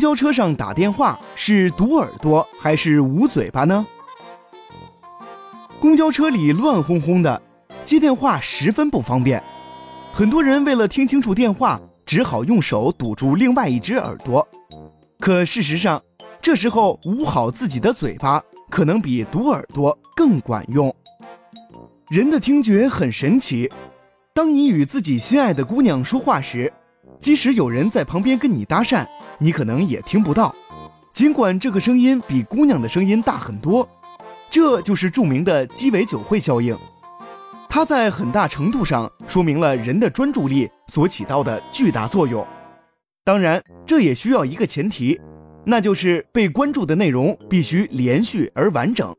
[0.00, 3.86] 公交车上打电话是堵耳朵还是捂嘴巴呢？
[5.78, 7.42] 公交车里乱哄哄的，
[7.84, 9.44] 接电话十分不方便。
[10.14, 14.48] 很多人为了听清楚电话，只好用手堵住另外一只耳朵。
[15.18, 16.02] 可事实上，
[16.40, 20.90] 这时候捂好自己的嘴巴，可能比堵耳朵更管用。
[22.10, 23.70] 人的听觉很神奇，
[24.32, 26.72] 当你与自己心爱的姑娘说话时，
[27.20, 29.06] 即使有人在旁边跟你搭讪，
[29.40, 30.54] 你可能也听不到，
[31.12, 33.88] 尽管这个声音比姑娘的声音大很多。
[34.50, 36.76] 这就是著名的鸡尾酒会效应，
[37.68, 42.46] 它在很大程度上说明了人的专注力所起到的巨大作用。
[43.24, 45.20] 当然，这也需要一个前提，
[45.64, 49.14] 那就是被关注的内容必须连续而完整。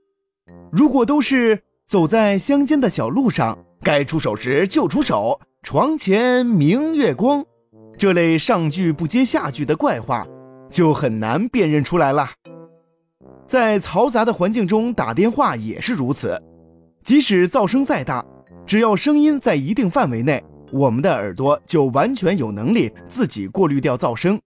[0.71, 7.45] 如果都是走在乡间的小路上，该出手时就出手，床前明月光，
[8.01, 10.25] 这类上句不接下句的怪话，
[10.71, 12.31] 就很难辨认出来了。
[13.47, 16.35] 在嘈杂的环境中打电话也是如此，
[17.03, 18.25] 即使噪声再大，
[18.65, 24.41] 只要声音在一定范围内，我们的耳朵就完全有能力自己过滤掉噪声。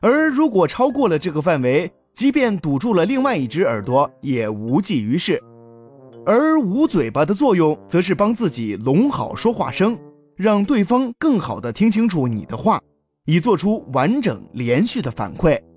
[0.00, 5.42] 而如果超过了这个范围，即便堵住了另外一只耳朵，也无济于事。
[6.24, 9.98] 而捂嘴巴的作用，则是帮自己拢好说话声，
[10.36, 12.80] 让对方更好的听清楚你的话，
[13.26, 15.73] 以做出完整连续的反馈。